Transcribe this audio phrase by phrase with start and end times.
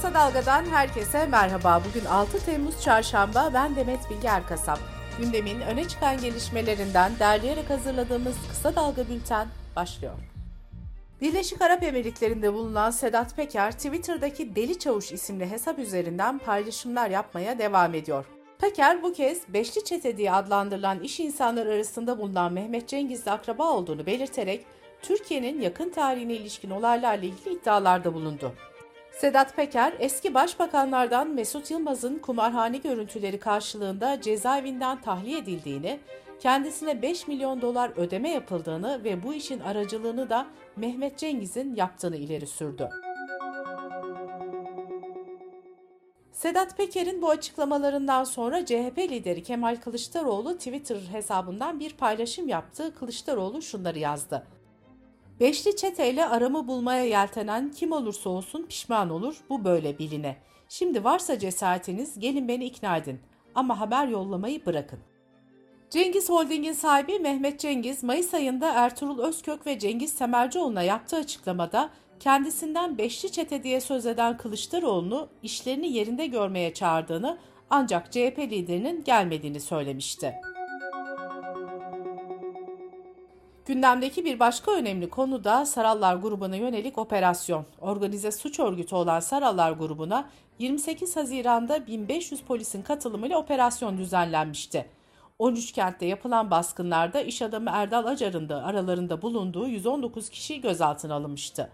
[0.00, 1.82] Kısa Dalga'dan herkese merhaba.
[1.88, 3.50] Bugün 6 Temmuz Çarşamba.
[3.54, 4.78] Ben Demet Bilge Erkasap.
[5.18, 10.14] Gündemin öne çıkan gelişmelerinden derleyerek hazırladığımız Kısa Dalga Bülten başlıyor.
[11.20, 17.94] Birleşik Arap Emirlikleri'nde bulunan Sedat Peker, Twitter'daki Deli Çavuş isimli hesap üzerinden paylaşımlar yapmaya devam
[17.94, 18.24] ediyor.
[18.58, 24.06] Peker bu kez Beşli Çete diye adlandırılan iş insanları arasında bulunan Mehmet Cengiz'le akraba olduğunu
[24.06, 24.66] belirterek
[25.02, 28.52] Türkiye'nin yakın tarihine ilişkin olaylarla ilgili iddialarda bulundu.
[29.12, 36.00] Sedat Peker, eski başbakanlardan Mesut Yılmaz'ın kumarhane görüntüleri karşılığında cezaevinden tahliye edildiğini,
[36.40, 40.46] kendisine 5 milyon dolar ödeme yapıldığını ve bu işin aracılığını da
[40.76, 42.90] Mehmet Cengiz'in yaptığını ileri sürdü.
[46.32, 52.94] Sedat Peker'in bu açıklamalarından sonra CHP lideri Kemal Kılıçdaroğlu Twitter hesabından bir paylaşım yaptı.
[52.94, 54.46] Kılıçdaroğlu şunları yazdı.
[55.40, 60.36] Beşli çeteyle aramı bulmaya yeltenen kim olursa olsun pişman olur, bu böyle biline.
[60.68, 63.20] Şimdi varsa cesaretiniz gelin beni ikna edin
[63.54, 64.98] ama haber yollamayı bırakın.
[65.90, 72.98] Cengiz Holding'in sahibi Mehmet Cengiz, Mayıs ayında Ertuğrul Özkök ve Cengiz Semercioğlu'na yaptığı açıklamada kendisinden
[72.98, 77.38] beşli çete diye söz eden Kılıçdaroğlu'nu işlerini yerinde görmeye çağırdığını
[77.70, 80.34] ancak CHP liderinin gelmediğini söylemişti.
[83.66, 87.64] Gündemdeki bir başka önemli konu da Sarallar grubuna yönelik operasyon.
[87.80, 94.86] Organize suç örgütü olan Sarallar grubuna 28 Haziran'da 1500 polisin katılımıyla operasyon düzenlenmişti.
[95.38, 101.70] 13 kentte yapılan baskınlarda iş adamı Erdal Acar'ın da aralarında bulunduğu 119 kişi gözaltına alınmıştı.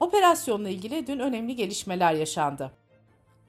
[0.00, 2.70] Operasyonla ilgili dün önemli gelişmeler yaşandı.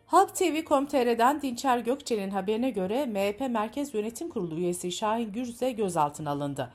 [0.05, 6.69] Halk TV.com.tr'den Dinçer Gökçe'nin haberine göre MHP Merkez Yönetim Kurulu üyesi Şahin Gürze gözaltına alındı.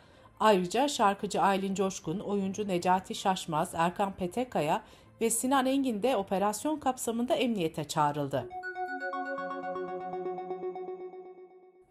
[0.44, 4.82] Ayrıca şarkıcı Aylin Coşkun, oyuncu Necati Şaşmaz, Erkan Petekaya
[5.20, 8.48] ve Sinan Engin de operasyon kapsamında emniyete çağrıldı.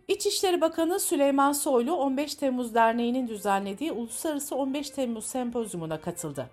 [0.07, 6.49] İçişleri Bakanı Süleyman Soylu 15 Temmuz Derneği'nin düzenlediği Uluslararası 15 Temmuz Sempozyumuna katıldı.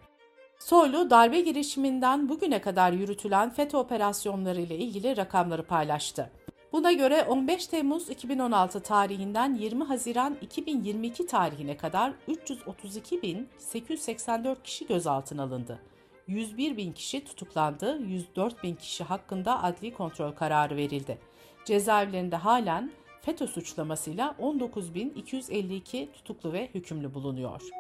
[0.59, 6.31] Soylu darbe girişiminden bugüne kadar yürütülen FETÖ operasyonları ile ilgili rakamları paylaştı.
[6.73, 15.79] Buna göre 15 Temmuz 2016 tarihinden 20 Haziran 2022 tarihine kadar 332.884 kişi gözaltına alındı.
[16.27, 21.19] 101 bin kişi tutuklandı, 104 bin kişi hakkında adli kontrol kararı verildi.
[21.65, 27.80] Cezaevlerinde halen FETÖ suçlamasıyla 19.252 tutuklu ve hükümlü bulunuyor.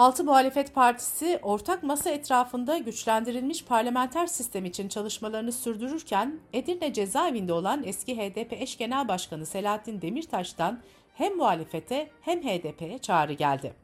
[0.00, 7.82] Altı Muhalefet Partisi ortak masa etrafında güçlendirilmiş parlamenter sistem için çalışmalarını sürdürürken Edirne cezaevinde olan
[7.84, 10.80] eski HDP eş genel başkanı Selahattin Demirtaş'tan
[11.14, 13.74] hem muhalefete hem HDP'ye çağrı geldi.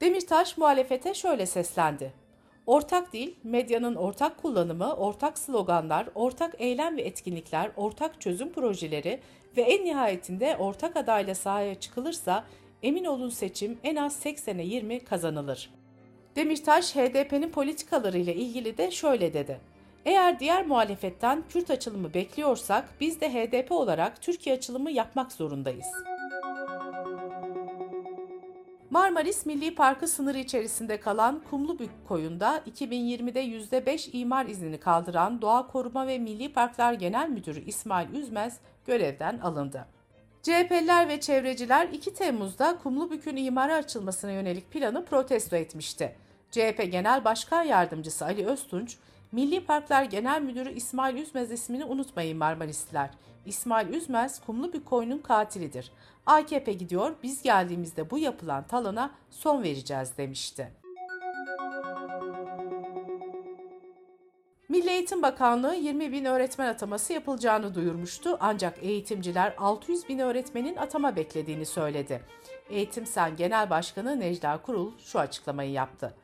[0.00, 2.12] Demirtaş muhalefete şöyle seslendi.
[2.66, 9.20] Ortak dil, medyanın ortak kullanımı, ortak sloganlar, ortak eylem ve etkinlikler, ortak çözüm projeleri
[9.56, 12.44] ve en nihayetinde ortak adayla sahaya çıkılırsa
[12.86, 15.70] emin olun seçim en az 80'e 20 kazanılır.
[16.36, 19.60] Demirtaş HDP'nin politikalarıyla ilgili de şöyle dedi.
[20.04, 25.86] Eğer diğer muhalefetten Kürt açılımı bekliyorsak biz de HDP olarak Türkiye açılımı yapmak zorundayız.
[28.90, 36.06] Marmaris Milli Parkı sınırı içerisinde kalan Kumlubük koyunda 2020'de %5 imar iznini kaldıran Doğa Koruma
[36.06, 39.95] ve Milli Parklar Genel Müdürü İsmail Üzmez görevden alındı.
[40.46, 46.16] CHP'liler ve çevreciler 2 Temmuz'da Kumlubük'ün imara açılmasına yönelik planı protesto etmişti.
[46.50, 48.96] CHP Genel Başkan Yardımcısı Ali Öztunç,
[49.32, 53.10] Milli Parklar Genel Müdürü İsmail Üzmez ismini unutmayın Marmaristler.
[53.46, 55.92] İsmail Üzmez Kumlubük koyunun katilidir.
[56.26, 60.85] AKP gidiyor, biz geldiğimizde bu yapılan talana son vereceğiz demişti.
[65.06, 71.66] Eğitim Bakanlığı 20 bin öğretmen ataması yapılacağını duyurmuştu ancak eğitimciler 600 bin öğretmenin atama beklediğini
[71.66, 72.20] söyledi.
[72.70, 76.14] Eğitim Sen Genel Başkanı Necla Kurul şu açıklamayı yaptı.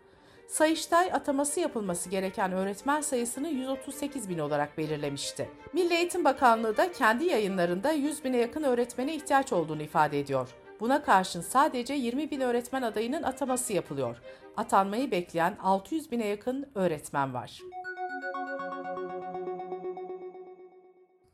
[0.49, 5.50] Sayıştay ataması yapılması gereken öğretmen sayısını 138 bin olarak belirlemişti.
[5.73, 10.49] Milli Eğitim Bakanlığı da kendi yayınlarında 100 bine yakın öğretmene ihtiyaç olduğunu ifade ediyor.
[10.81, 14.17] Buna karşın sadece 20 bin öğretmen adayının ataması yapılıyor.
[14.56, 17.61] Atanmayı bekleyen 600 bine yakın öğretmen var.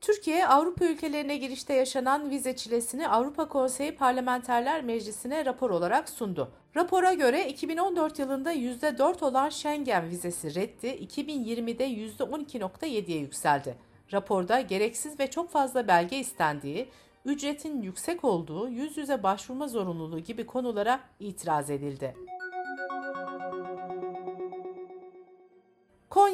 [0.09, 6.53] Türkiye, Avrupa ülkelerine girişte yaşanan vize çilesini Avrupa Konseyi Parlamenterler Meclisi'ne rapor olarak sundu.
[6.77, 13.77] Rapora göre 2014 yılında %4 olan Schengen vizesi reddi 2020'de %12.7'ye yükseldi.
[14.13, 16.89] Raporda gereksiz ve çok fazla belge istendiği,
[17.25, 22.15] ücretin yüksek olduğu, yüz yüze başvurma zorunluluğu gibi konulara itiraz edildi.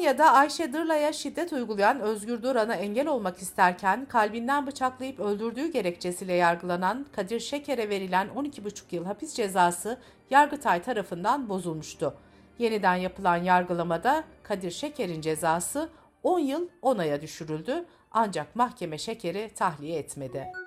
[0.05, 7.05] Almanya'da Ayşe Dırla'ya şiddet uygulayan Özgür Duran'a engel olmak isterken kalbinden bıçaklayıp öldürdüğü gerekçesiyle yargılanan
[7.15, 9.97] Kadir Şeker'e verilen 12,5 yıl hapis cezası
[10.29, 12.13] Yargıtay tarafından bozulmuştu.
[12.59, 15.89] Yeniden yapılan yargılamada Kadir Şeker'in cezası
[16.23, 20.64] 10 yıl 10 aya düşürüldü ancak mahkeme Şeker'i tahliye etmedi.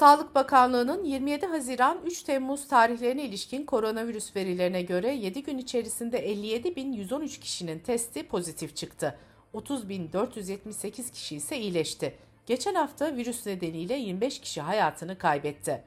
[0.00, 7.40] Sağlık Bakanlığı'nın 27 Haziran 3 Temmuz tarihlerine ilişkin koronavirüs verilerine göre 7 gün içerisinde 57.113
[7.40, 9.18] kişinin testi pozitif çıktı.
[9.54, 12.14] 30.478 kişi ise iyileşti.
[12.46, 15.84] Geçen hafta virüs nedeniyle 25 kişi hayatını kaybetti.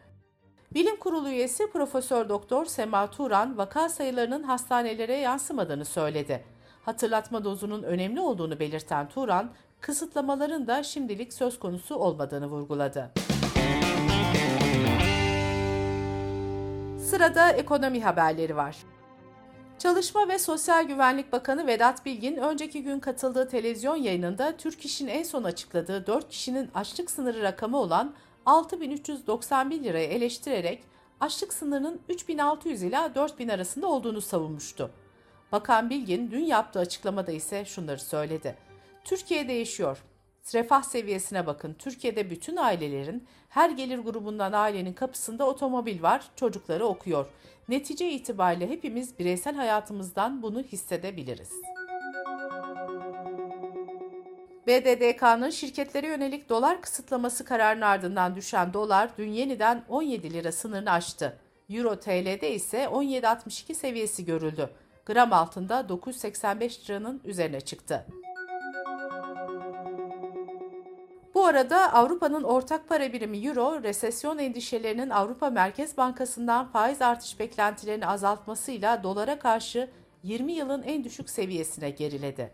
[0.74, 6.44] Bilim Kurulu üyesi Profesör Doktor Sema Turan vaka sayılarının hastanelere yansımadığını söyledi.
[6.86, 9.51] Hatırlatma dozunun önemli olduğunu belirten Turan,
[9.81, 13.12] kısıtlamaların da şimdilik söz konusu olmadığını vurguladı.
[17.13, 18.77] Sırada ekonomi haberleri var.
[19.80, 25.24] Çalışma ve Sosyal Güvenlik Bakanı Vedat Bilgin önceki gün katıldığı televizyon yayınında Türk İş'in en
[25.24, 28.13] son açıkladığı 4 kişinin açlık sınırı rakamı olan
[28.45, 30.83] 6391 liraya eleştirerek
[31.19, 34.92] açlık sınırının 3600 ila 4000 arasında olduğunu savunmuştu.
[35.51, 38.56] Bakan Bilgin dün yaptığı açıklamada ise şunları söyledi.
[39.04, 40.04] Türkiye değişiyor.
[40.54, 41.74] Refah seviyesine bakın.
[41.74, 47.25] Türkiye'de bütün ailelerin her gelir grubundan ailenin kapısında otomobil var, çocukları okuyor.
[47.69, 51.50] Netice itibariyle hepimiz bireysel hayatımızdan bunu hissedebiliriz.
[54.68, 61.38] BDDK'nın şirketlere yönelik dolar kısıtlaması kararının ardından düşen dolar dün yeniden 17 lira sınırını aştı.
[61.69, 64.69] Euro TL'de ise 17.62 seviyesi görüldü.
[65.06, 68.06] Gram altında 985 liranın üzerine çıktı.
[71.44, 78.07] Bu arada Avrupa'nın ortak para birimi Euro, resesyon endişelerinin Avrupa Merkez Bankası'ndan faiz artış beklentilerini
[78.07, 79.90] azaltmasıyla dolara karşı
[80.24, 82.51] 20 yılın en düşük seviyesine geriledi.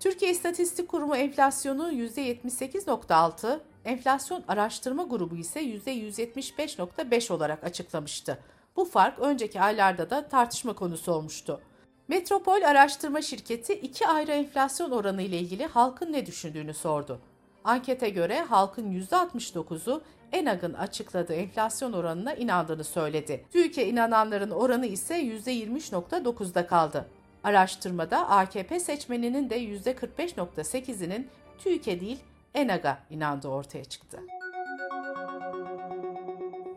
[0.00, 8.38] Türkiye İstatistik Kurumu enflasyonu %78.6, enflasyon araştırma grubu ise %175.5 olarak açıklamıştı.
[8.76, 11.60] Bu fark önceki aylarda da tartışma konusu olmuştu.
[12.08, 17.20] Metropol Araştırma Şirketi iki ayrı enflasyon oranı ile ilgili halkın ne düşündüğünü sordu.
[17.64, 20.02] Ankete göre halkın %69'u
[20.32, 23.44] ENAG'ın açıkladığı enflasyon oranına inandığını söyledi.
[23.52, 27.08] TÜİK'e inananların oranı ise %23.9'da kaldı.
[27.44, 31.28] Araştırmada AKP seçmeninin de %45.8'inin
[31.58, 32.18] TÜİK'e değil
[32.54, 34.20] ENAG'a inandığı ortaya çıktı.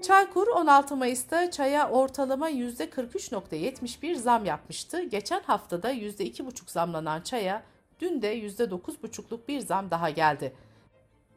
[0.02, 5.04] Çaykur 16 Mayıs'ta çaya ortalama %43.71 zam yapmıştı.
[5.04, 7.64] Geçen haftada %2,5 zamlanan çaya
[8.00, 10.54] dün de %9,5'luk bir zam daha geldi.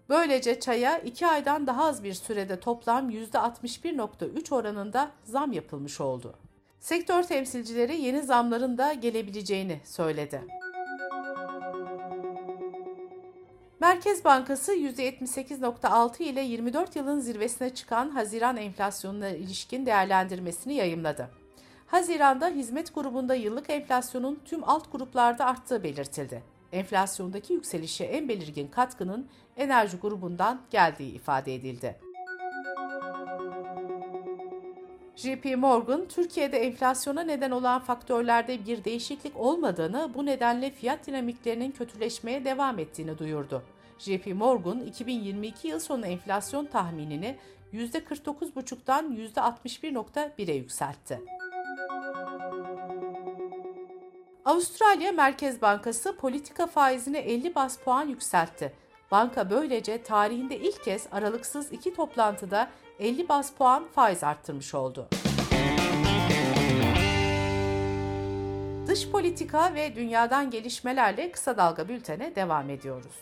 [0.08, 6.34] Böylece çaya 2 aydan daha az bir sürede toplam %61.3 oranında zam yapılmış oldu.
[6.80, 10.42] Sektör temsilcileri yeni zamların da gelebileceğini söyledi.
[13.80, 21.30] Merkez Bankası %78.6 ile 24 yılın zirvesine çıkan Haziran enflasyonuna ilişkin değerlendirmesini yayımladı.
[21.86, 26.53] Haziranda hizmet grubunda yıllık enflasyonun tüm alt gruplarda arttığı belirtildi.
[26.74, 31.96] Enflasyondaki yükselişe en belirgin katkının enerji grubundan geldiği ifade edildi.
[35.16, 42.44] JP Morgan, Türkiye'de enflasyona neden olan faktörlerde bir değişiklik olmadığını, bu nedenle fiyat dinamiklerinin kötüleşmeye
[42.44, 43.62] devam ettiğini duyurdu.
[43.98, 47.36] JP Morgan, 2022 yıl sonu enflasyon tahminini
[47.72, 51.20] %49,5'dan %61,1'e yükseltti.
[54.44, 58.72] Avustralya Merkez Bankası politika faizini 50 bas puan yükseltti.
[59.10, 65.08] Banka böylece tarihinde ilk kez aralıksız iki toplantıda 50 bas puan faiz arttırmış oldu.
[68.86, 73.14] Dış politika ve dünyadan gelişmelerle kısa dalga bültene devam ediyoruz.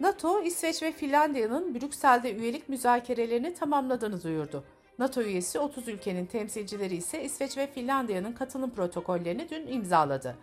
[0.00, 4.64] NATO, İsveç ve Finlandiya'nın Brüksel'de üyelik müzakerelerini tamamladığını duyurdu.
[4.98, 10.36] NATO üyesi 30 ülkenin temsilcileri ise İsveç ve Finlandiya'nın katılım protokollerini dün imzaladı.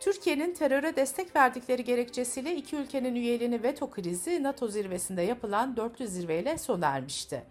[0.00, 6.58] Türkiye'nin teröre destek verdikleri gerekçesiyle iki ülkenin üyeliğini veto krizi NATO zirvesinde yapılan dörtlü zirveyle
[6.58, 7.42] sona ermişti.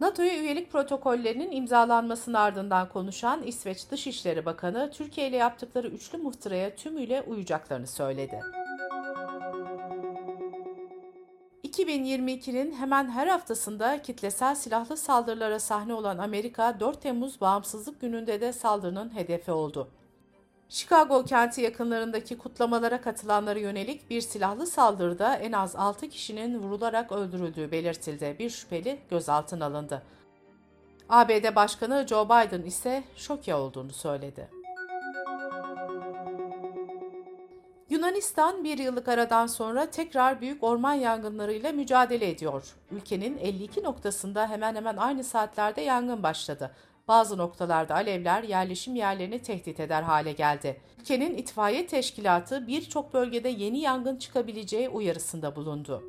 [0.00, 7.22] NATO'ya üyelik protokollerinin imzalanmasının ardından konuşan İsveç Dışişleri Bakanı, Türkiye ile yaptıkları üçlü muhtıraya tümüyle
[7.22, 8.40] uyacaklarını söyledi.
[11.88, 18.52] 2022'nin hemen her haftasında kitlesel silahlı saldırılara sahne olan Amerika 4 Temmuz Bağımsızlık Günü'nde de
[18.52, 19.88] saldırının hedefi oldu.
[20.68, 27.72] Chicago kenti yakınlarındaki kutlamalara katılanlara yönelik bir silahlı saldırıda en az 6 kişinin vurularak öldürüldüğü
[27.72, 28.36] belirtildi.
[28.38, 30.02] Bir şüpheli gözaltına alındı.
[31.08, 34.57] ABD Başkanı Joe Biden ise şoke olduğunu söyledi.
[38.18, 42.74] Yunanistan bir yıllık aradan sonra tekrar büyük orman yangınlarıyla mücadele ediyor.
[42.90, 46.74] Ülkenin 52 noktasında hemen hemen aynı saatlerde yangın başladı.
[47.08, 50.80] Bazı noktalarda alevler yerleşim yerlerini tehdit eder hale geldi.
[51.00, 56.02] Ülkenin itfaiye teşkilatı birçok bölgede yeni yangın çıkabileceği uyarısında bulundu.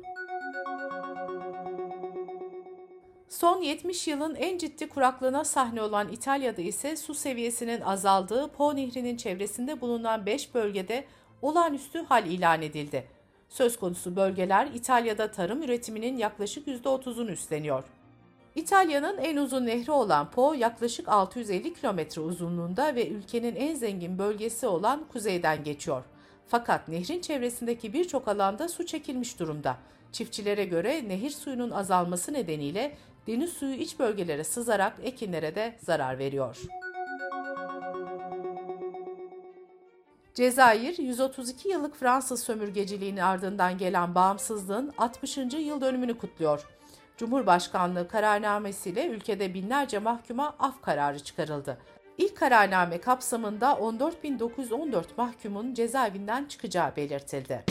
[3.28, 9.16] Son 70 yılın en ciddi kuraklığına sahne olan İtalya'da ise su seviyesinin azaldığı Po Nehri'nin
[9.16, 11.04] çevresinde bulunan 5 bölgede
[11.42, 13.04] olağanüstü hal ilan edildi.
[13.48, 17.84] Söz konusu bölgeler İtalya'da tarım üretiminin yaklaşık %30'unu üstleniyor.
[18.54, 24.66] İtalya'nın en uzun nehri olan Po yaklaşık 650 kilometre uzunluğunda ve ülkenin en zengin bölgesi
[24.66, 26.04] olan kuzeyden geçiyor.
[26.48, 29.76] Fakat nehrin çevresindeki birçok alanda su çekilmiş durumda.
[30.12, 36.79] Çiftçilere göre nehir suyunun azalması nedeniyle deniz suyu iç bölgelere sızarak ekinlere de zarar veriyor.
[40.34, 45.36] Cezayir, 132 yıllık Fransız sömürgeciliğinin ardından gelen bağımsızlığın 60.
[45.36, 46.66] yıl dönümünü kutluyor.
[47.16, 51.78] Cumhurbaşkanlığı kararnamesiyle ülkede binlerce mahkuma af kararı çıkarıldı.
[52.18, 57.64] İlk kararname kapsamında 14.914 mahkumun cezaevinden çıkacağı belirtildi.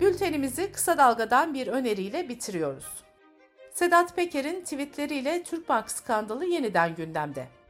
[0.00, 2.86] Bültenimizi kısa dalgadan bir öneriyle bitiriyoruz.
[3.70, 7.61] Sedat Peker'in tweetleriyle Türkbank skandalı yeniden gündemde.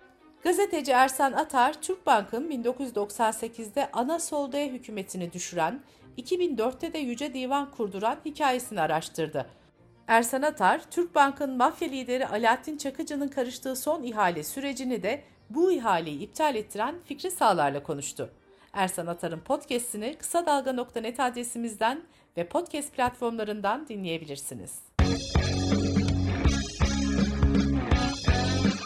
[0.45, 5.81] Gazeteci Ersan Atar, Türkbank'ın 1998'de ana sol D hükümetini düşüren,
[6.19, 9.47] 2004'te de Yüce Divan kurduran hikayesini araştırdı.
[10.07, 16.55] Ersan Atar, Türkbank'ın mafya lideri Alaaddin Çakıcı'nın karıştığı son ihale sürecini de bu ihaleyi iptal
[16.55, 18.31] ettiren Fikri Sağlar'la konuştu.
[18.73, 22.03] Ersan Atar'ın podcast'ini kısa dalga.net adresimizden
[22.37, 24.92] ve podcast platformlarından dinleyebilirsiniz.